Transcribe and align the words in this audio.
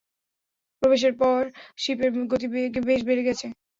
প্রবেশের 0.81 1.13
পর 1.21 1.41
শিপের 1.77 2.09
গতি 2.31 2.47
বেশ 2.87 3.01
বেড়ে 3.07 3.23
গেছে! 3.27 3.45